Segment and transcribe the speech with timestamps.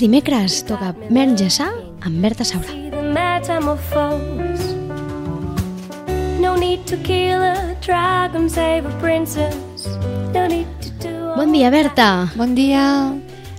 [0.00, 0.14] waiting.
[0.14, 0.94] És dimecres, toca
[1.50, 2.68] Sa amb Berta Saura.
[6.40, 9.88] No need to kill a dragon, save a princess.
[10.32, 12.30] No need to do Bon dia, Berta.
[12.36, 13.12] Bon dia.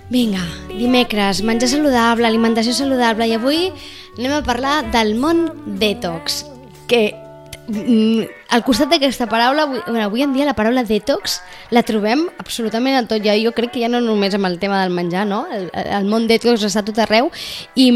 [0.10, 3.72] Vinga, dimecres, menjar saludable, alimentació saludable i avui
[4.18, 6.46] anem a parlar del món detox,
[6.88, 7.14] que
[7.68, 12.26] mm, al costat d'aquesta paraula, avui, bueno, avui en dia la paraula detox la trobem
[12.42, 13.22] absolutament al tot.
[13.26, 15.44] Ja, jo crec que ja no només amb el tema del menjar, no?
[15.54, 17.30] El, el món detox està tot arreu
[17.76, 17.90] i,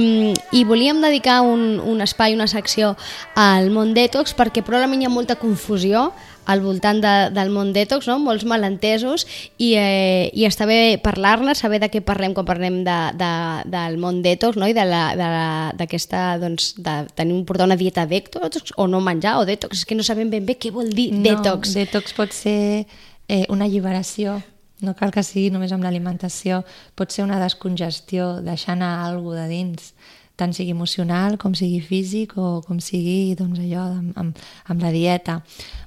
[0.54, 2.94] i volíem dedicar un, un espai, una secció
[3.34, 6.12] al món detox perquè probablement hi ha molta confusió
[6.46, 8.18] al voltant de, del món detox, no?
[8.20, 9.26] molts malentesos
[9.58, 13.32] i, eh, i està bé parlar-ne, saber de què parlem quan parlem de, de,
[13.74, 14.68] del món detox no?
[14.68, 19.84] i d'aquesta, doncs, de tenir un portar una dieta detox o no menjar o detox,
[19.84, 21.74] és que no sabem ben bé què vol dir detox.
[21.74, 22.86] No, detox pot ser
[23.28, 24.42] eh, una alliberació,
[24.84, 26.64] no cal que sigui només amb l'alimentació,
[27.00, 29.94] pot ser una descongestió, deixar anar alguna de dins,
[30.36, 34.92] tant sigui emocional com sigui físic o com sigui doncs, allò amb, amb, amb la
[34.94, 35.42] dieta.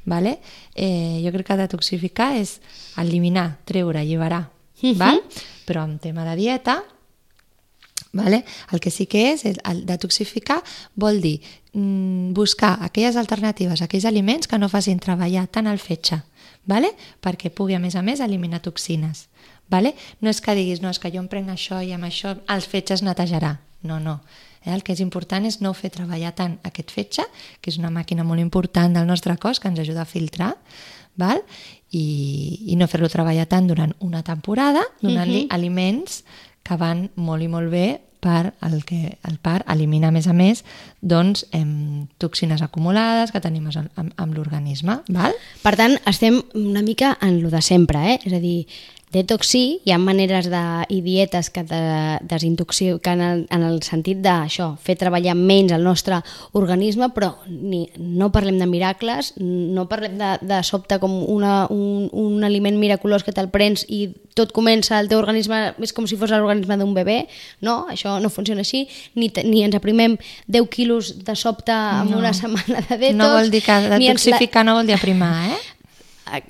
[0.04, 0.38] Vale?
[0.74, 2.60] Eh, jo crec que detoxificar és
[2.96, 4.46] eliminar, treure, alliberar.
[4.82, 4.98] Mhm.
[4.98, 5.22] val?
[5.66, 6.82] Però en tema de dieta,
[8.16, 8.46] Vale?
[8.72, 10.62] El que sí que és, el, el detoxificar
[10.94, 11.42] vol dir
[11.74, 16.22] mm, buscar aquelles alternatives, aquells aliments que no facin treballar tant el fetge,
[16.64, 16.94] vale?
[17.20, 19.26] perquè pugui a més a més eliminar toxines.
[19.68, 19.92] Vale?
[20.22, 22.68] No és que diguis, no, és que jo em prenc això i amb això els
[22.70, 23.58] fetges netejarà.
[23.82, 24.20] No, no.
[24.64, 24.72] Eh?
[24.74, 27.24] El que és important és no fer treballar tant aquest fetge,
[27.60, 30.56] que és una màquina molt important del nostre cos que ens ajuda a filtrar,
[31.16, 31.42] val?
[31.90, 35.54] I, i no fer-lo treballar tant durant una temporada, donant-li Mhm.
[35.54, 36.24] aliments
[36.62, 40.32] que van molt i molt bé per el que el par elimina a més a
[40.32, 40.64] més
[41.00, 44.98] doncs, em, toxines acumulades que tenim amb, amb, l'organisme.
[45.62, 48.20] Per tant, estem una mica en lo de sempre, eh?
[48.24, 48.66] és a dir,
[49.16, 50.60] detox sí, hi ha maneres de,
[50.92, 51.80] i dietes que de,
[52.28, 56.20] desintoxiquen en, en el sentit d'això, fer treballar menys el nostre
[56.56, 62.06] organisme, però ni, no parlem de miracles, no parlem de, de sobte com una, un,
[62.12, 64.06] un aliment miraculós que te'l prens i
[64.36, 67.22] tot comença, el teu organisme és com si fos l'organisme d'un bebè,
[67.64, 68.82] no, això no funciona així,
[69.16, 72.18] ni, ni ens aprimem 10 quilos de sobte en No.
[72.20, 74.94] una setmana de detox, no vol dir que ni ens la- detoxificar no vol dir
[74.98, 75.62] aprimar, eh?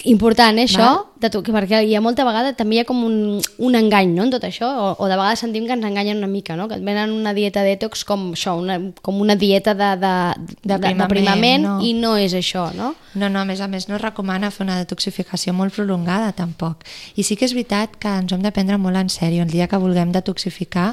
[0.09, 1.05] Important, eh, això, Val.
[1.21, 4.27] De tu, perquè hi ha molta vegada també hi ha com un, un engany no,
[4.27, 6.69] en tot això, o, o de vegades sentim que ens enganyen una mica, no?
[6.69, 10.77] que et venen una dieta detox com això, una, com una dieta de, de, de,
[10.77, 11.77] D'aprimament, d'aprimament no.
[11.81, 12.93] i no és això, no?
[13.17, 16.85] No, no, a més a més no es recomana fer una detoxificació molt prolongada tampoc.
[17.17, 19.47] I sí que és veritat que ens hem de prendre molt en sèrio.
[19.47, 20.91] El dia que vulguem detoxificar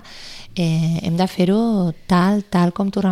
[0.55, 3.03] eh, hem de fer-ho tal, tal com t'ho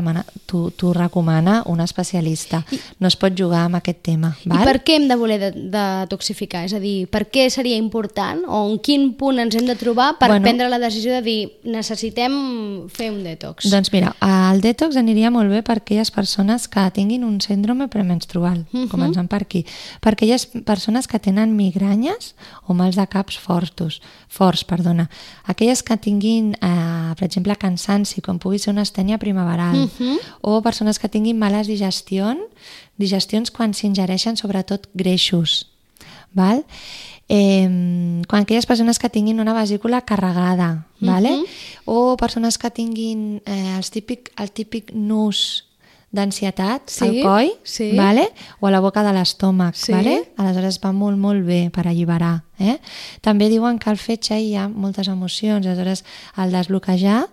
[0.77, 2.63] t'ho recomana un especialista.
[2.99, 4.35] No es pot jugar amb aquest tema.
[4.45, 4.61] Val?
[4.61, 6.65] I per què hem de voler de- detoxificar?
[6.65, 10.17] És a dir, per què seria important o en quin punt ens hem de trobar
[10.19, 10.43] per Bueno.
[10.43, 13.69] prendre la decisió de dir necessitem fer un detox?
[13.71, 14.15] Doncs mira,
[14.51, 18.87] el detox aniria molt bé per aquelles persones que tinguin un síndrome premenstrual, Mhm.
[18.89, 19.65] començant per aquí.
[20.01, 22.35] Per aquelles persones que tenen migranyes
[22.67, 25.09] o mals de caps fortos, forts, perdona.
[25.45, 30.17] Aquelles que tinguin, eh, per exemple, cansanci, com pugui ser una estènia primaveral, Mhm.
[30.41, 32.39] o persones que tinguin males digestions,
[32.97, 35.70] digestions quan s'ingereixen sobretot greixos,
[36.33, 36.65] val?
[37.29, 41.43] Eh, quan aquelles persones que tinguin una vesícula carregada, vale?
[41.85, 45.67] o persones que tinguin eh, els típic, el típic nus
[46.11, 47.93] d'ansietat Sí, al coll, sí.
[47.95, 48.27] vale?
[48.59, 49.93] o a la boca de l'estómac, Sí.
[49.93, 50.33] vale?
[50.37, 52.43] aleshores va molt, molt bé per alliberar.
[52.61, 52.77] Eh?
[53.25, 56.05] També diuen que al fetge hi ha moltes emocions, aleshores
[56.35, 57.25] al desbloquejar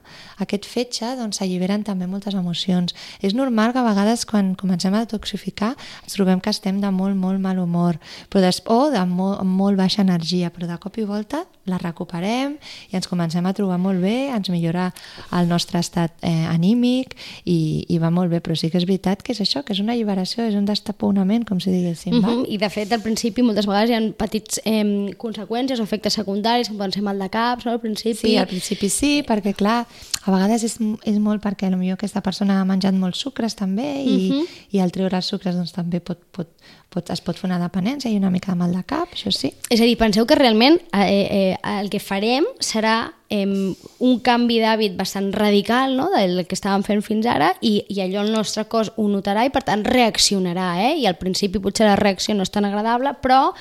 [0.43, 2.95] aquest fetge doncs s'alliberen també moltes emocions.
[3.21, 7.17] És normal que a vegades quan comencem a detoxificar ens trobem que estem de molt,
[7.19, 7.99] molt mal humor
[8.31, 8.63] però des...
[8.67, 12.57] o de molt, molt baixa energia, però de cop i volta la recuperem
[12.89, 14.89] i ens comencem a trobar molt bé, ens millora
[15.37, 17.15] el nostre estat eh, anímic
[17.45, 19.83] i, i va molt bé, però sí que és veritat que és això, que és
[19.83, 22.21] una alliberació, és un destaponament, com si diguéssim.
[22.23, 22.33] Va?
[22.33, 22.47] -huh.
[22.49, 26.69] I de fet, al principi moltes vegades hi ha petits eh, conseqüències o efectes secundaris,
[26.71, 27.73] com poden ser mal de caps, no?
[27.75, 28.21] al principi.
[28.31, 29.83] Sí, al principi sí, perquè clar,
[30.25, 34.17] a vegades és, és molt perquè potser aquesta persona ha menjat molts sucres també i,
[34.31, 34.47] Mhm.
[34.73, 36.49] i al treure els sucres doncs, també pot, pot,
[36.89, 39.53] pot, es pot fer una dependència i una mica de mal de cap, això sí.
[39.71, 44.59] És a dir, penseu que realment eh, eh, el que farem serà eh, un canvi
[44.61, 46.09] d'hàbit bastant radical no?
[46.15, 49.51] del que estàvem fent fins ara i, i allò el nostre cos ho notarà i
[49.53, 50.95] per tant reaccionarà eh?
[51.03, 53.53] i al principi potser la reacció no és tan agradable però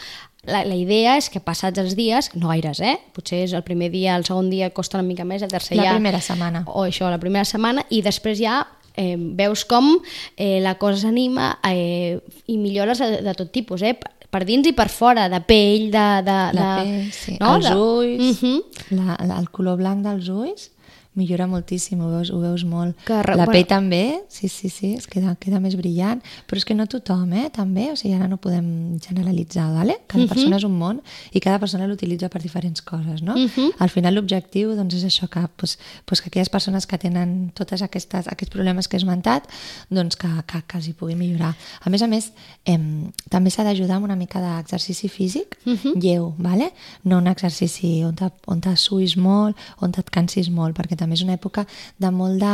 [0.47, 2.95] la, la idea és que passats els dies, no gaires, eh?
[3.13, 5.89] potser és el primer dia, el segon dia costa una mica més, el tercer La
[5.91, 5.95] ja...
[5.97, 6.63] primera setmana.
[6.71, 8.61] O això, la primera setmana, i després ja
[8.95, 9.91] eh, veus com
[10.35, 12.17] eh, la cosa s'anima eh,
[12.47, 13.93] i millores de, de tot tipus, eh?
[14.27, 16.07] per dins i per fora, de pell, de...
[16.27, 17.37] de, La de pell, sí.
[17.39, 17.53] no?
[17.55, 18.97] els ulls, Mhm.
[18.97, 20.71] la, la, el color blanc dels ulls
[21.17, 22.95] millora moltíssim, ho veus, ho veus molt.
[23.07, 23.51] Que la bueno.
[23.51, 27.33] pell també, sí, sí, sí, es queda, queda més brillant, però és que no tothom,
[27.33, 29.97] eh, també, o sigui, ara no podem generalitzar, ¿vale?
[30.07, 30.29] Cada Mhm.
[30.29, 31.01] persona és un món
[31.33, 33.35] i cada persona l'utilitza per diferents coses, no?
[33.35, 33.71] Mhm.
[33.79, 37.81] Al final l'objectiu doncs, és això, que, pues, pues, que aquelles persones que tenen totes
[37.81, 39.47] aquestes, aquests problemes que he esmentat,
[39.89, 41.55] doncs que, que, que els hi pugui millorar.
[41.81, 42.31] A més a més,
[42.65, 45.99] em, també s'ha d'ajudar amb una mica d'exercici físic Mhm.
[46.01, 46.73] lleu, ¿vale?
[47.03, 51.06] no un exercici on te, on te suïs molt, on et cansis molt, perquè també
[51.15, 51.65] és una època
[51.97, 52.53] de molt de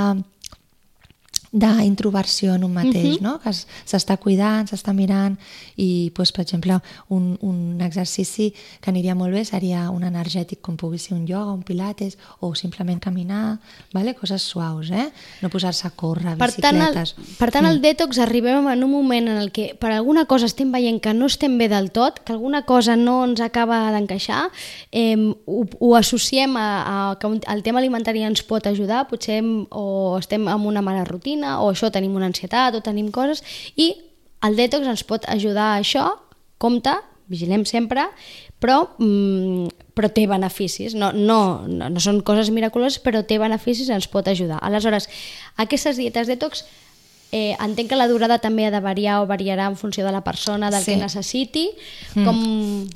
[1.53, 3.37] d'introversió en un mateix, no?
[3.39, 5.37] que es- s'està cuidant, s'està mirant
[5.77, 6.79] i, doncs, per exemple,
[7.13, 8.49] un, un exercici
[8.81, 12.53] que aniria molt bé seria un energètic com pugui ser un ioga, un pilates o
[12.55, 13.59] simplement caminar,
[13.93, 14.15] vale?
[14.17, 15.11] coses suaus, eh?
[15.41, 17.15] no posar-se a córrer, Per tant, el, bicicletes.
[17.17, 17.37] Mm.
[17.37, 20.71] per tant, el detox arribem en un moment en el que per alguna cosa estem
[20.73, 24.49] veient que no estem bé del tot, que alguna cosa no ens acaba d'encaixar,
[24.91, 25.15] eh,
[25.45, 26.67] ho, ho associem a,
[27.11, 30.81] a que un, el tema alimentari ens pot ajudar, potser hem, o estem amb una
[30.81, 33.43] mala rutina, o això tenim una ansietat, o tenim coses,
[33.75, 33.93] i
[34.43, 36.07] el detox ens pot ajudar a això,
[36.61, 36.93] compte,
[37.31, 38.05] vigilem sempre,
[38.63, 43.91] però, mm, però té beneficis, no, no, no, no són coses miraculoses, però té beneficis
[43.91, 44.59] ens pot ajudar.
[44.63, 45.09] Aleshores,
[45.59, 46.65] aquestes dietes detox
[47.33, 50.21] eh, entenc que la durada també ha de variar o variarà en funció de la
[50.23, 50.91] persona, del Sí.
[50.93, 51.63] que necessiti,
[52.13, 52.37] com...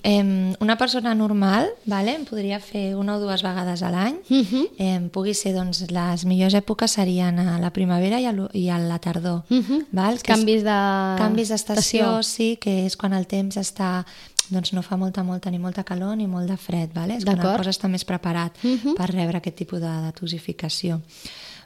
[0.04, 4.20] Em, una persona normal vale, en podria fer una o dues vegades a l'any.
[4.30, 4.64] Mhm.
[4.78, 8.78] em, pugui ser, doncs, les millors èpoques serien a la primavera i a, i a
[8.78, 9.44] la tardor.
[9.50, 9.88] Mhm.
[9.92, 10.22] val?
[10.22, 12.24] Que Canvis de- Canvis d'estació, estació.
[12.24, 14.06] sí, que és quan el temps està
[14.50, 17.18] doncs no fa molta, molta, ni molta calor ni molt de fred, vale?
[17.18, 18.94] és quan el cos està més preparat Mhm.
[18.96, 21.02] per rebre aquest tipus de detoxificació.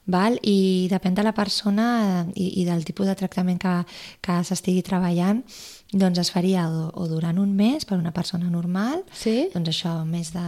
[0.10, 0.40] Val?
[0.42, 1.86] I depèn de la persona
[2.26, 3.74] eh, i, i del tipus de tractament que,
[4.26, 5.44] que s'estigui treballant,
[5.94, 9.50] doncs es faria o, o durant un mes per una persona normal, Sí.
[9.54, 10.46] doncs això, mes de,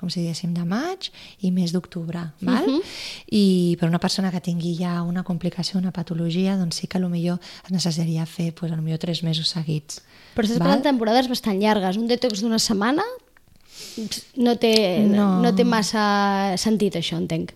[0.00, 1.10] com si diguéssim, de maig
[1.44, 2.64] i mes d'octubre, val?
[2.64, 2.80] Mhm.
[3.34, 7.38] I per una persona que tingui ja una complicació, una patologia, doncs sí que potser
[7.64, 10.00] es necessitaria fer, doncs, potser tres mesos seguits.
[10.34, 11.96] Però estàs parlant de temporades bastant llargues.
[11.98, 13.02] Un detox d'una setmana
[14.36, 14.74] no té.
[15.06, 15.40] No.
[15.42, 17.52] no té massa sentit, això, entenc.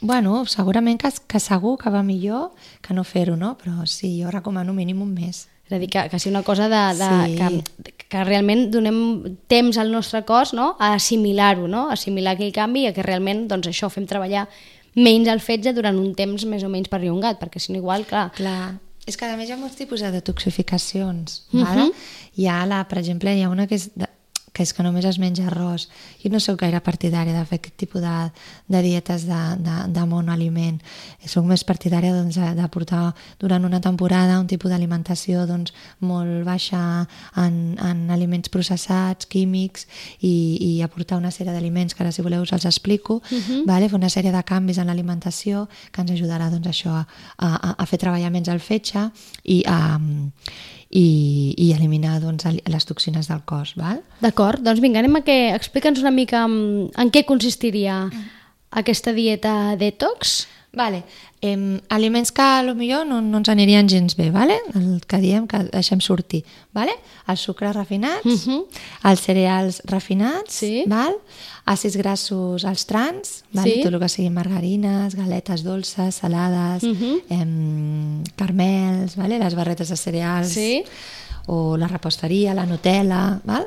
[0.00, 2.50] Bueno, segurament que, que segur que va millor
[2.80, 3.56] que no fer-ho, no?
[3.60, 5.46] Però sí, jo recomano mínim un mes.
[5.66, 7.62] És a dir, que, que sigui una cosa de, de, Sí.
[7.84, 10.72] que, que realment donem temps al nostre cos no?
[10.80, 11.88] a assimilar-ho, no?
[11.88, 14.48] a assimilar aquell canvi i a que realment doncs, això fem treballar
[14.98, 18.32] menys el fetge durant un temps més o menys perllongat, perquè si no igual, clar,
[18.34, 18.78] Clar.
[19.06, 21.44] És que a més hi ha molts tipus de detoxificacions.
[21.52, 21.62] Mhm.
[21.64, 21.92] vale?
[22.36, 24.06] Hi ha, la, per exemple, hi ha una que és, de,
[24.52, 25.86] que és que només es menja arròs.
[26.22, 28.14] Jo no sóc gaire partidària de fer aquest tipus de,
[28.68, 30.80] de dietes de, de, de monoaliment.
[31.26, 36.80] Soc més partidària doncs, de, portar durant una temporada un tipus d'alimentació doncs, molt baixa
[37.38, 39.86] en, en aliments processats, químics
[40.20, 43.20] i, i aportar una sèrie d'aliments que ara si voleu us els explico,
[43.66, 43.88] vale?
[43.88, 47.06] fer una sèrie de canvis en l'alimentació que ens ajudarà doncs, això, a,
[47.38, 49.08] a, a fer treballar menys el fetge
[49.44, 49.80] i a,
[50.90, 53.76] i, i eliminar doncs, les toxines del cos.
[54.22, 55.38] D'acord, doncs vinga, anem a que...
[55.54, 58.02] Explica'ns una mica en, en què consistiria
[58.70, 60.44] aquesta dieta detox.
[60.72, 61.02] Vale.
[61.42, 64.54] Em, aliments que potser no, no ens anirien gens bé, vale?
[64.78, 66.44] el que diem que deixem sortir.
[66.72, 66.92] Vale?
[67.26, 68.60] Els sucres refinats, Mhm.
[69.10, 70.84] els cereals refinats, Sí.
[70.86, 71.16] val?
[71.66, 73.74] àcids grassos als trans, vale?
[73.74, 73.82] Sí.
[73.82, 77.20] tot el que siguin margarines, galetes dolces, salades, Mhm.
[77.30, 79.38] em, carmels, vale?
[79.38, 80.82] les barretes de cereals, Sí.
[81.46, 83.66] o la reposteria, la Nutella, val?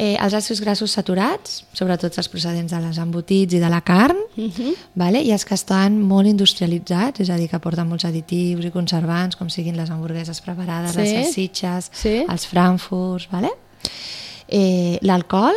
[0.00, 4.16] Eh, els àcids grassos saturats, sobretot els procedents de les embotits i de la carn,
[4.36, 4.70] Mhm.
[4.94, 5.20] vale?
[5.22, 9.36] i els que estan molt industrialitzats, és a dir, que porten molts additius i conservants,
[9.36, 10.98] com siguin les hamburgueses preparades, Sí.
[11.00, 12.24] les salsitxes, Sí.
[12.26, 13.50] els frankfurts, vale?
[14.48, 15.54] eh, l'alcohol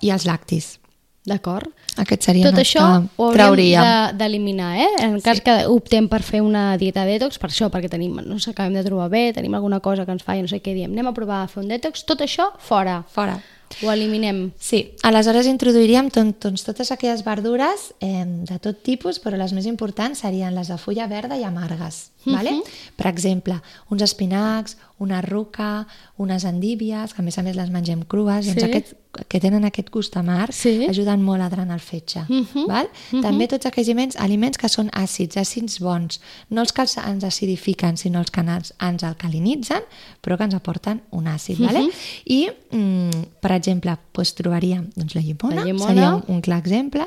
[0.00, 0.78] i els lactis.
[1.24, 1.68] D'acord.
[2.00, 3.82] Aquests serien Tot això ho hauríem trauríem.
[3.82, 4.88] de- d'eliminar, eh?
[5.04, 8.48] En cas que optem per fer una dieta detox, per això, perquè tenim, no ens
[8.48, 10.90] acabem de trobar bé, tenim alguna cosa que ens fa i no sé què diem,
[10.90, 13.38] anem a provar a fer un detox, tot això fora, Fora.
[13.82, 14.50] Ho eliminem.
[14.58, 19.68] Sí, aleshores introduiríem tot, doncs, totes aquelles verdures eh, de tot tipus, però les més
[19.70, 22.10] importants serien les de fulla verda i amargues.
[22.26, 22.62] Vale?
[22.96, 23.60] Per exemple,
[23.90, 25.86] uns espinacs, una ruca,
[26.18, 28.66] unes endívies, que a més a més les mengem crues, doncs Sí.
[28.68, 28.92] aquest,
[29.28, 30.84] que tenen aquest gust amarg, Sí.
[30.86, 32.20] ajuden molt a drenar el fetge.
[32.28, 32.66] Mhm.
[32.68, 32.88] val?
[33.22, 37.24] També tots aquells aliments, aliments que són àcids, àcids bons, no els que els- ens
[37.24, 39.82] acidifiquen, sinó els que ens, ens alcalinitzen,
[40.22, 41.56] però que ens aporten un àcid.
[41.58, 41.88] vale?
[42.26, 43.10] I, mm,
[43.40, 45.86] per exemple, doncs, trobaríem doncs, la llimona, La llimona.
[45.88, 47.06] seria un, un clar exemple,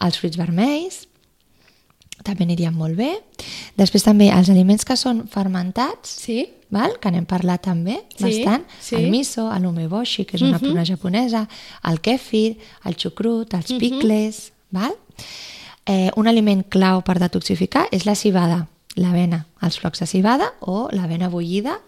[0.00, 1.08] els fruits vermells,
[2.22, 3.12] també anirien molt bé.
[3.76, 6.48] Després també els aliments que són fermentats, Sí.
[6.70, 6.98] val?
[7.00, 8.96] que n'hem parlat també Sí, bastant, sí.
[8.96, 11.48] el miso, el umeboshi, que és una pruna japonesa,
[11.84, 14.94] el kefir, el xucrut, els picles, val?
[15.84, 18.68] Eh, un aliment clau per detoxificar és la cibada,
[19.00, 21.78] l'avena, els flocs de cibada o l'avena bullida,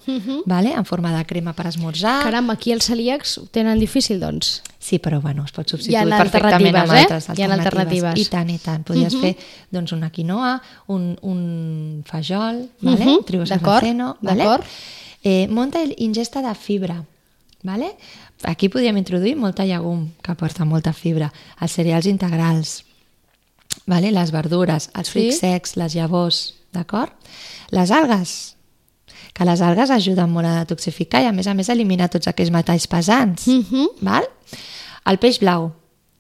[0.46, 0.72] vale?
[0.72, 2.22] en forma de crema per esmorzar.
[2.24, 4.62] Caram, aquí els celíacs ho tenen difícil, doncs.
[4.80, 7.02] Sí, però bueno, es pot substituir perfectament amb alternatives, eh?
[7.04, 8.20] altres Hi ha alternatives.
[8.20, 8.84] I tant, i tant.
[8.88, 9.34] Podries fer
[9.72, 10.54] doncs, una quinoa,
[10.88, 13.04] un, un fajol, vale?
[13.04, 14.48] Mhm, trigo d'acord, sarraceno, vale?
[15.24, 17.02] Eh, molta ingesta de fibra,
[17.62, 17.94] vale?
[18.44, 21.30] Aquí podríem introduir molta llegum, que aporta molta fibra,
[21.60, 22.84] els cereals integrals,
[23.86, 24.10] vale?
[24.12, 25.12] les verdures, els Sí.
[25.12, 27.14] fruits secs, les llavors, d'acord?
[27.74, 28.56] Les algues,
[29.34, 32.28] que les algues ajuden molt a detoxificar i a més a més a eliminar tots
[32.30, 33.46] aquells metalls pesants.
[33.48, 34.02] Mhm.
[34.02, 34.28] val?
[35.04, 35.72] El peix blau,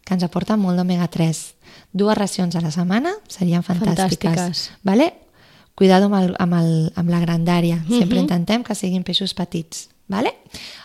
[0.04, 1.54] que ens aporta molt d'omega-3.
[1.92, 4.34] Dues racions a la setmana serien fantàstiques.
[4.34, 4.70] Fantàstiques.
[4.82, 5.12] Vale?
[5.74, 7.80] Cuidado amb, el, amb, el, amb la grandària.
[7.88, 9.88] Sempre intentem que siguin peixos petits.
[10.06, 10.34] Vale?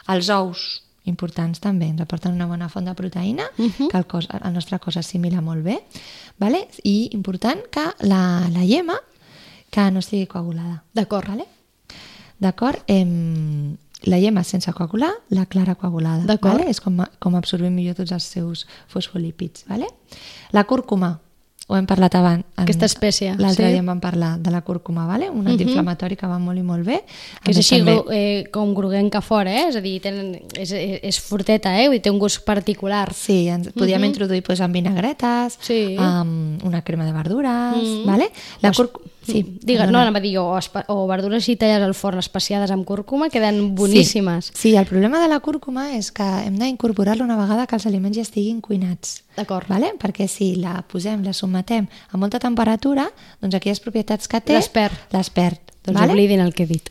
[0.07, 0.63] Els ous,
[1.09, 4.97] importants també, ens aporten una bona font de proteïna que el, cos, el nostre cos
[4.97, 5.79] assimila molt bé.
[6.39, 6.67] Vale?
[6.83, 8.21] I important que la,
[8.53, 8.97] la llema
[9.69, 10.83] que no estigui coagulada.
[10.93, 11.27] D'acord.
[11.27, 11.45] Vale?
[12.39, 12.79] D'acord?
[12.87, 16.23] Em, la llema sense coagular, la clara coagulada.
[16.25, 16.59] D'acord.
[16.61, 16.69] Vale?
[16.71, 19.65] És com, com absorbim millor tots els seus fosfolípids.
[19.67, 19.89] Vale?
[20.55, 21.17] La cúrcuma,
[21.67, 22.45] ho hem parlat abans.
[22.55, 23.71] en- Aquesta espècie, L'altre sí.
[23.73, 25.29] dia en vam parlar de la cúrcuma, vale?
[25.29, 27.03] un antiinflamatori que va molt i molt bé.
[27.43, 29.67] Que és així també- eh, com groguenca fora, eh?
[29.69, 31.89] És a dir, tenen, és, és, forteta, eh?
[31.89, 33.13] Dir, té un gust particular.
[33.13, 35.95] Sí, ens podíem introduir pues, amb vinagretes, Sí.
[35.99, 38.31] amb una crema de verdures, vale?
[38.61, 39.05] La cúrcuma...
[39.31, 42.85] Sí, Digue, no, anava a dir o, o verdures així tallades al forn especiades amb
[42.87, 44.51] cúrcuma, queden boníssimes.
[44.51, 44.57] Sí.
[44.61, 48.17] sí, el problema de la cúrcuma és que hem d'incorporar-la una vegada que els aliments
[48.17, 49.23] ja estiguin cuinats.
[49.37, 49.69] D'acord.
[49.71, 49.93] Vale?
[49.99, 53.07] Perquè si la posem, la sometem a molta temperatura,
[53.39, 54.57] doncs aquelles propietats que té...
[54.57, 55.09] Les perd.
[55.15, 55.69] Les perd.
[55.85, 56.11] Doncs vale?
[56.11, 56.89] oblidin el que he dit.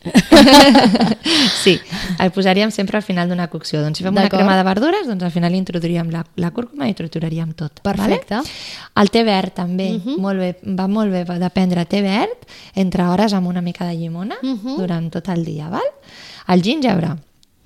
[1.63, 1.79] sí,
[2.19, 3.83] el posaríem sempre al final d'una cocció.
[3.85, 6.97] Doncs si fem una crema de verdures, doncs al final introduiríem la, la cúrcuma i
[6.97, 7.83] trituraríem tot.
[7.85, 8.41] Perfecte.
[8.41, 8.57] Vale?
[9.03, 10.17] El té verd també, uh -huh.
[10.17, 13.95] molt bé, va molt bé de prendre té verd entre hores amb una mica de
[13.95, 14.77] llimona uh -huh.
[14.77, 15.69] durant tot el dia.
[15.69, 15.89] Val?
[16.47, 17.15] El gingebre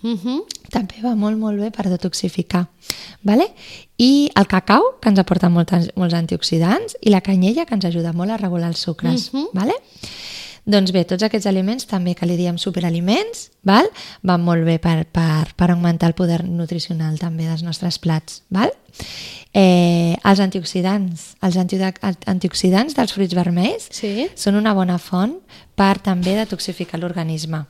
[0.03, 0.43] Uh -huh.
[0.69, 2.67] també va molt, molt bé per detoxificar.
[3.21, 3.53] Vale?
[3.97, 8.11] I el cacau, que ens aporta molts, molts antioxidants, i la canyella, que ens ajuda
[8.11, 9.33] molt a regular els sucres.
[9.33, 9.47] Mhm.
[9.53, 9.73] vale?
[10.65, 13.89] Doncs bé, tots aquests aliments, també que li diem superaliments, val?
[14.23, 18.41] van molt bé per, per, per augmentar el poder nutricional també dels nostres plats.
[18.49, 18.71] Val?
[19.53, 24.29] Eh, els antioxidants, els antioxidants dels fruits vermells Sí.
[24.39, 25.35] són una bona font
[25.75, 27.65] per també detoxificar l'organisme.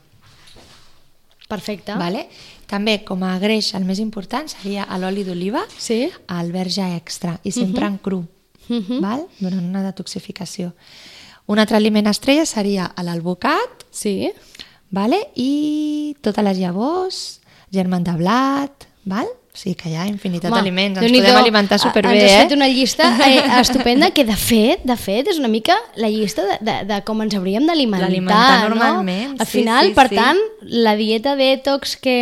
[1.50, 1.94] Perfecte.
[2.00, 2.28] Vale?
[2.70, 6.10] També, com a greix, el més important seria l'oli d'oliva, Sí.
[6.30, 8.24] el verge extra, i sempre en cru,
[9.02, 9.26] val?
[9.40, 10.74] durant una detoxificació.
[11.48, 14.32] Un altre aliment estrella seria l'alvocat, Sí.
[14.90, 15.20] vale?
[15.36, 17.40] i totes les llavors,
[17.72, 19.28] germen de blat, val?
[19.54, 22.38] Sigui que hi ha infinitat d'aliments, ens podem alimentar superbé, Ens has eh?
[22.48, 26.42] fet una llista eh, estupenda que, de fet, de fet, és una mica la llista
[26.48, 28.72] de, de, de com ens hauríem d'alimentar, no?
[28.74, 30.18] normalment, Al sí, final, sí, per sí.
[30.18, 32.16] tant, la dieta detox que,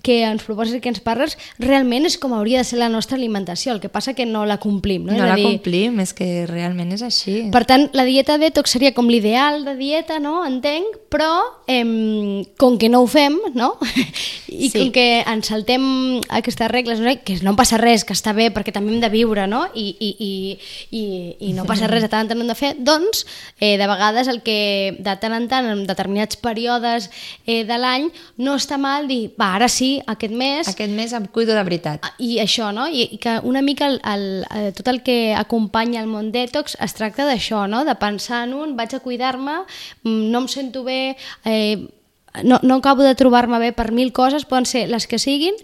[0.00, 3.18] que ens proposes i que ens parles, realment és com hauria de ser la nostra
[3.20, 5.04] alimentació, el que passa que no la complim.
[5.04, 7.50] No, No, la dir, complim, és que realment és així.
[7.52, 10.38] Per tant, la dieta detox seria com l'ideal de dieta, no?
[10.48, 11.34] Entenc, però
[11.68, 13.74] em, com que no ho fem, no?
[14.48, 14.78] I Sí.
[14.78, 15.84] com que ens saltem
[16.46, 17.10] aquestes regles, no?
[17.26, 19.64] que no passa res, que està bé perquè també hem de viure, no?
[19.74, 20.30] I, i, i,
[20.94, 21.02] i,
[21.48, 23.24] i no passa res, de tant en tant hem de fer, doncs,
[23.58, 27.10] eh, de vegades el que de tant en tant, en determinats períodes
[27.44, 31.26] eh, de l'any, no està mal dir, va, ara sí, aquest mes, Aquest mes em
[31.32, 32.06] cuido de veritat.
[32.22, 32.86] i això, no?
[32.88, 36.78] I, i que una mica el, el, el, tot el que acompanya el món detox
[36.80, 37.84] es tracta d'això, no?
[37.88, 39.64] De pensar en un, vaig a cuidar-me,
[40.04, 41.88] mm, no em sento bé, eh,
[42.44, 45.56] no, no acabo de trobar-me bé per mil coses, poden ser les que siguin,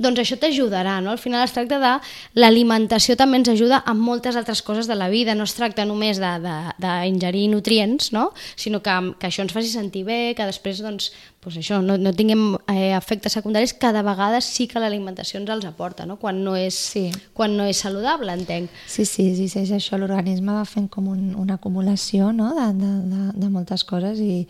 [0.00, 1.12] doncs això t'ajudarà, no?
[1.12, 1.92] Al final es tracta de...
[2.40, 6.20] L'alimentació també ens ajuda a moltes altres coses de la vida, no es tracta només
[6.20, 8.30] d'ingerir nutrients, no?
[8.56, 11.10] Sinó que, que això ens faci sentir bé, que després, doncs,
[11.44, 15.52] doncs això, no, no tinguem eh, efectes secundaris que de vegades sí que l'alimentació ens
[15.52, 16.16] els aporta, no?
[16.20, 17.06] Quan no és, Sí.
[17.36, 18.70] quan no és saludable, entenc.
[18.88, 22.54] Sí, sí, sí, sí és això, l'organisme va fent com un, una acumulació no?
[22.56, 24.46] de, de, de, de moltes coses i,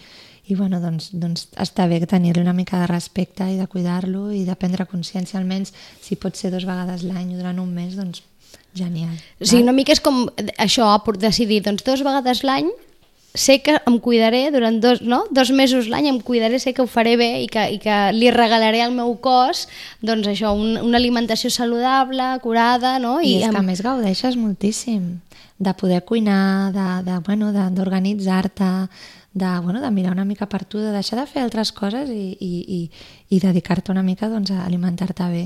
[0.50, 4.42] i bueno, doncs, doncs està bé tenir-li una mica de respecte i de cuidar-lo i
[4.49, 8.25] de prendre consciència almenys si pot ser dues vegades l'any o durant un mes, doncs
[8.75, 9.14] genial.
[9.40, 10.25] O sigui, una mica és com
[10.59, 12.69] això, per decidir, doncs dos vegades l'any
[13.35, 15.21] sé que em cuidaré durant dos, no?
[15.30, 18.26] dos mesos l'any, em cuidaré, sé que ho faré bé i que, i que li
[18.35, 19.69] regalaré al meu cos
[20.02, 23.21] doncs això, un, una alimentació saludable, curada, no?
[23.23, 25.21] I, I és amb- que a més gaudeixes moltíssim
[25.62, 28.73] de poder cuinar, de, de, bueno, de- d'organitzar-te,
[29.33, 32.37] de, bueno, de mirar una mica per tu, de deixar de fer altres coses i,
[32.41, 32.91] i, i,
[33.37, 35.45] i dedicar-te una mica doncs, a alimentar-te bé.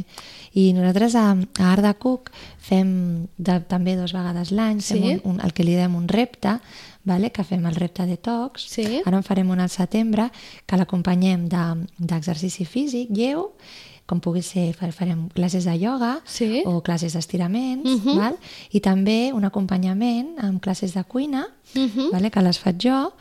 [0.55, 4.97] I nosaltres a, a Art de Cook fem de, també dues vegades l'any, Sí?
[4.99, 6.57] un, un, el que li diem un repte,
[7.05, 7.29] vale?
[7.31, 9.03] que fem el repte detox, Sí.
[9.05, 10.31] ara en farem un al setembre,
[10.67, 13.50] que l'acompanyem de- d'exercici físic lleu,
[14.07, 16.62] com pugui ser, fa- farem classes de ioga Sí.
[16.67, 18.17] o classes d'estiraments, Mhm.
[18.19, 18.37] val?
[18.71, 22.11] i també un acompanyament amb classes de cuina, Mhm.
[22.12, 22.30] vale?
[22.30, 23.12] que les faig jo,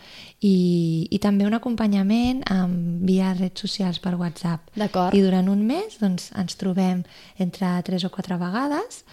[0.43, 4.67] i, i també un acompanyament amb via redes socials per WhatsApp.
[4.75, 5.15] D'acord.
[5.15, 7.03] I durant un mes doncs, ens trobem
[7.39, 9.03] entre tres o quatre vegades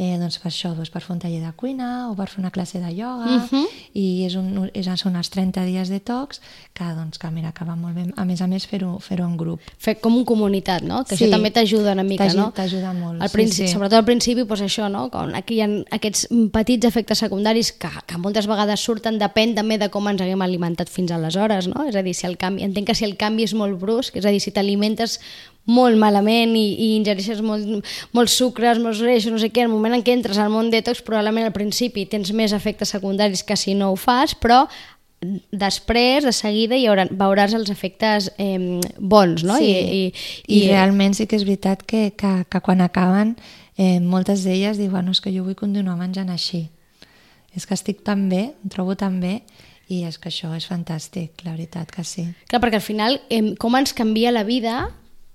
[0.00, 2.50] eh, doncs per això, doncs per fer un taller de cuina o per fer una
[2.50, 3.66] classe de ioga Mhm.
[3.92, 6.40] i és un, és, són els 30 dies de tocs
[6.72, 8.06] que, doncs, que mira, que va molt bé.
[8.16, 9.60] A més a més, fer-ho fer en grup.
[9.78, 11.04] Fer com un comunitat, no?
[11.04, 11.24] Que Sí.
[11.26, 12.50] això també t'ajuda una mica, no?
[12.52, 13.74] t'ajuda molt, Al sí, principi, sí.
[13.74, 15.10] Sobretot al principi, doncs això, no?
[15.10, 19.78] Com aquí hi ha aquests petits efectes secundaris que, que moltes vegades surten, depèn també
[19.80, 21.86] de com ens haguem alimentat fins aleshores, no?
[21.88, 24.26] És a dir, si el canvi, entenc que si el canvi és molt brusc, és
[24.26, 25.18] a dir, si t'alimentes
[25.70, 27.84] molt malament i, i ingereixes molt,
[28.16, 30.72] molts sucres, molts greixos, no sé què, en el moment en què entres al món
[30.72, 34.64] detox, probablement al principi tens més efectes secundaris que si no ho fas, però
[35.52, 39.58] després, de seguida, hi haurà, veuràs els efectes eh, bons, no?
[39.60, 39.68] Sí.
[39.68, 43.34] I, i, I, realment sí que és veritat que, que, que quan acaben
[43.76, 46.68] eh, moltes d'elles diuen no, és que jo vull continuar menjant així.
[47.56, 49.40] És que estic tan bé, em trobo tan bé
[49.90, 52.28] i és que això és fantàstic, la veritat que sí.
[52.50, 54.84] Clar, perquè al final, eh, com ens canvia la vida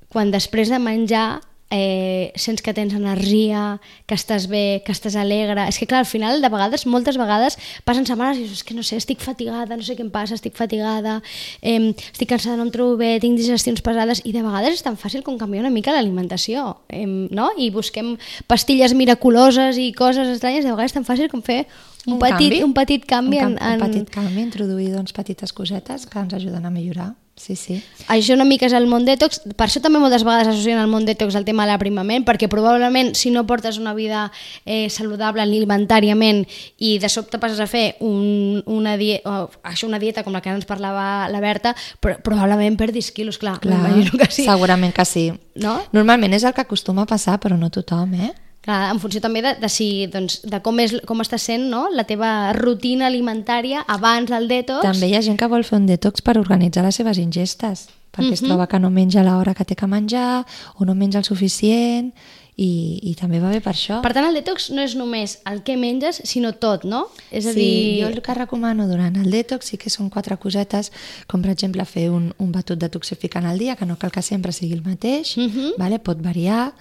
[0.07, 1.41] quan després de menjar
[1.75, 5.65] eh, sents que tens energia, que estàs bé, que estàs alegre...
[5.67, 7.57] És que clar, al final, de vegades, moltes vegades,
[7.87, 10.37] passen setmanes i dius, és que no sé, estic fatigada, no sé què em passa,
[10.37, 11.17] estic fatigada,
[11.61, 14.95] eh, estic cansada, no em trobo bé, tinc digestions pesades, i de vegades és tan
[14.99, 17.49] fàcil com canviar una mica l'alimentació, eh, no?
[17.57, 18.15] I busquem
[18.47, 21.65] pastilles miraculoses i coses estranyes, de vegades és tan fàcil com fer
[22.07, 22.63] un, petit, canvi.
[22.63, 23.81] un petit canvi un, en, en...
[23.81, 27.13] un petit canvi, introduir doncs, petites cosetes que ens ajuden a millorar.
[27.35, 27.81] Sí, sí.
[28.07, 31.03] Això una mica és el món detox, per això també moltes vegades associen el món
[31.03, 34.29] detox al tema de l'aprimament, perquè probablement si no portes una vida
[34.63, 36.45] eh, saludable alimentàriament
[36.79, 40.39] i de sobte passes a fer un, una, die o, això, una dieta com la
[40.39, 43.83] que ens parlava la Berta, però, probablement perdis quilos, clar, Clar,
[44.15, 44.47] que sí.
[44.47, 45.27] segurament que sí.
[45.59, 45.81] No?
[45.91, 48.31] Normalment és el que acostuma a passar, però no tothom, eh?
[48.65, 51.83] Clar, en funció també de, de, si, doncs, de com, és, com està sent no?
[51.93, 54.81] la teva rutina alimentària abans del detox.
[54.87, 58.33] També hi ha gent que vol fer un detox per organitzar les seves ingestes, perquè
[58.33, 60.45] es troba que no menja a l'hora que té que menjar
[60.79, 62.09] o no menja el suficient
[62.55, 62.69] i,
[63.03, 63.99] i també va bé per això.
[64.01, 67.05] Per tant, el detox no és només el que menges, sinó tot, no?
[67.29, 68.01] És a sí, dir...
[68.01, 70.93] jo el que recomano durant el detox sí que són quatre cosetes,
[71.27, 74.55] com per exemple fer un, un batut detoxificant al dia, que no cal que sempre
[74.55, 75.75] sigui el mateix, Mhm.
[75.77, 75.99] vale?
[75.99, 76.71] pot variar,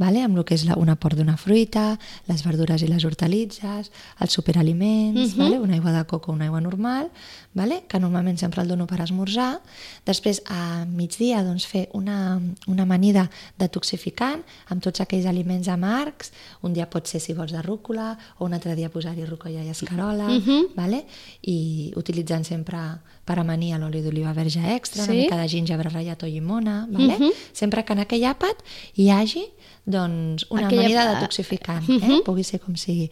[0.00, 0.22] vale?
[0.24, 3.90] amb el que és la, un aport d'una fruita, les verdures i les hortalitzes,
[4.24, 5.38] els superaliments, Mhm.
[5.38, 5.58] vale?
[5.60, 7.10] una aigua de coco o una aigua normal,
[7.52, 7.82] vale?
[7.88, 9.60] que normalment sempre el dono per esmorzar.
[10.06, 16.30] Després, a migdia, doncs, fer una, una amanida detoxificant amb tots aquells aliments amargs.
[16.62, 19.68] Un dia pot ser, si vols, de rúcula, o un altre dia posar-hi rucolla i
[19.70, 20.74] escarola, Mhm.
[20.76, 21.04] vale?
[21.42, 22.78] i utilitzant sempre
[23.24, 25.10] per amanir l'oli d'oliva verge extra, Sí.
[25.10, 27.18] una mica de gingebre ratllat o llimona, vale?
[27.18, 27.30] Mhm.
[27.52, 28.56] sempre que en aquell àpat
[28.96, 29.44] hi hagi
[29.86, 31.92] doncs, una Aquella- amanida detoxificant, eh?
[31.98, 32.22] Mhm.
[32.24, 33.10] pugui ser com sigui.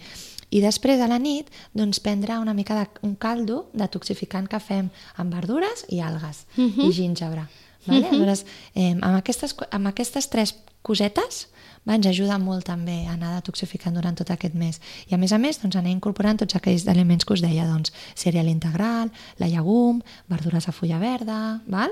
[0.50, 4.88] I després, a la nit, doncs, prendre una mica de, un caldo detoxificant que fem
[5.16, 6.88] amb verdures i algues Mhm.
[6.88, 7.46] i gingebre.
[7.86, 8.06] Vale?
[8.08, 11.48] Aleshores, eh, amb, aquestes, amb aquestes tres cosetes
[11.88, 14.80] va, ens ajuda molt també a anar detoxificant durant tot aquest mes.
[15.08, 17.92] I a més a més, doncs, anar incorporant tots aquells aliments que us deia, doncs,
[18.14, 21.90] cereal integral, la llegum, verdures a fulla verda, val?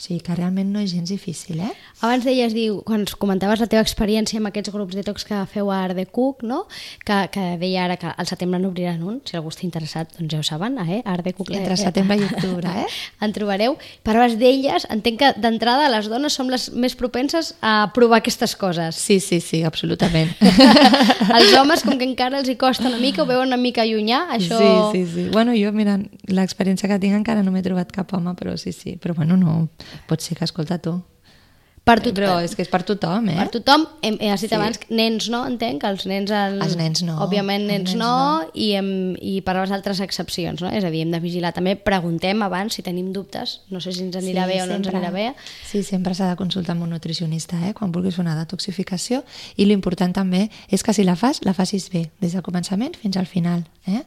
[0.00, 1.74] O sigui que realment no és gens difícil, eh?
[2.00, 5.82] Abans deies, diu, quan comentaves la teva experiència amb aquests grups detox que feu a
[5.84, 6.62] Art de Cook, no?
[7.04, 10.40] que, que deia ara que al setembre n'obriran un, si algú està interessat, doncs ja
[10.40, 11.02] ho saben, eh?
[11.04, 11.50] Art de Cook.
[11.52, 12.86] Entre setembre i octubre, eh?
[13.20, 13.76] en trobareu.
[14.06, 18.96] Parlaves d'elles, entenc que d'entrada les dones som les més propenses a provar aquestes coses.
[18.96, 20.32] Sí, sí, sí, absolutament.
[21.36, 24.24] Els homes, com que encara els hi costa una mica, ho veuen una mica llunyà,
[24.38, 24.56] això...
[24.56, 24.72] Sí,
[25.04, 25.28] sí, sí.
[25.34, 25.98] Bueno, jo, mira,
[26.32, 28.96] l'experiència que tinc encara no m'he trobat cap home, però sí, sí.
[29.00, 29.68] Però bueno, no,
[30.08, 31.00] pot ser que escolta tu.
[31.82, 33.36] Per tot, Però és que és per tothom, eh?
[33.38, 34.54] Per tothom, hem, has dit Sí.
[34.54, 36.30] abans, nens no, entenc, els nens...
[36.30, 38.10] El, Els nens no, Òbviament, nens, nens no,
[38.44, 38.50] no.
[38.52, 40.68] I, hem, i per les altres excepcions, no?
[40.68, 41.54] És a dir, hem de vigilar.
[41.56, 44.86] També preguntem abans si tenim dubtes, no sé si ens anirà bé o no ens
[44.86, 45.34] sempre- anirà bé.
[45.66, 47.72] Sí, sempre s'ha de consultar amb un nutricionista, eh?
[47.72, 49.24] Quan vulguis una detoxificació.
[49.56, 53.16] I l'important també és que si la fas, la facis bé, des del començament fins
[53.16, 54.04] al final, eh?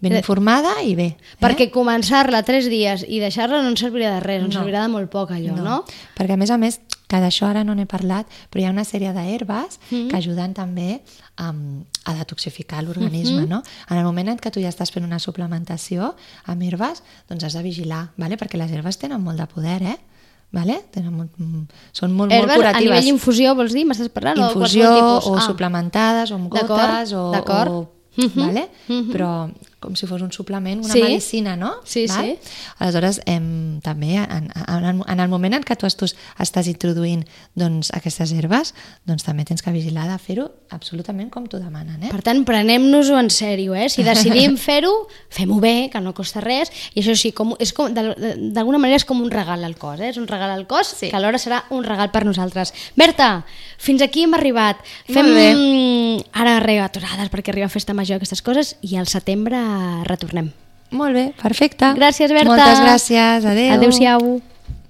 [0.00, 1.06] Ben Eh, informada i bé.
[1.16, 1.36] Eh?
[1.40, 4.60] Perquè començar-la tres dies i deixar-la no ens servirà de res, ens No.
[4.60, 5.84] servirà de molt poc allò, no?
[6.16, 8.84] Perquè, a més a més, que d'això ara no n'he parlat, però hi ha una
[8.84, 10.08] sèrie d'herbes mm.
[10.10, 11.00] que ajuden també
[11.40, 13.48] um, a detoxificar l'organisme, mm -hmm.
[13.48, 13.62] no?
[13.90, 17.54] En el moment en què tu ja estàs fent una suplementació amb herbes, doncs has
[17.54, 18.36] de vigilar, vale?
[18.36, 19.96] perquè les herbes tenen molt de poder, eh?
[20.50, 20.84] Vale?
[20.90, 22.90] Tenen molt, mm, són molt, Herbes molt curatives.
[22.90, 23.84] a nivell infusió, vols dir?
[23.84, 24.38] M'estàs parlant?
[24.38, 25.40] Infusió o, o Ah.
[25.40, 28.68] suplementades o amb gotes o, o Mhm, vale?
[28.88, 29.12] mhm.
[29.12, 31.02] però com si fos un suplement, una Sí.
[31.02, 31.76] medicina, no?
[31.84, 32.24] Sí, Val?
[32.24, 32.38] sí.
[32.78, 37.92] Aleshores, em, també en, en, en el moment en què tu estàs, estàs introduint doncs,
[37.94, 38.74] aquestes herbes,
[39.06, 42.02] doncs també tens que vigilar de fer-ho absolutament com t'ho demanen.
[42.02, 42.10] Eh?
[42.10, 43.88] Per tant, prenem-nos-ho en sèrio, eh?
[43.88, 47.94] Si decidim fer-ho, fem-ho bé, que no costa res, i això sí, com, és com,
[47.94, 50.10] d'alguna manera és com un regal al cos, eh?
[50.10, 51.08] És un regal al cos sí.
[51.10, 52.74] que alhora serà un regal per nosaltres.
[52.98, 53.44] Berta,
[53.78, 54.82] fins aquí hem arribat.
[55.06, 55.48] Fem Molt bé.
[55.54, 59.56] mm, ara aturades perquè arriba Festa Major aquestes coses i al setembre
[60.08, 60.52] retornem.
[60.90, 61.90] Molt bé, perfecte.
[61.98, 62.48] Gràcies, Berta.
[62.48, 63.74] Moltes gràcies, adeu.
[63.76, 64.40] Adéu-siau.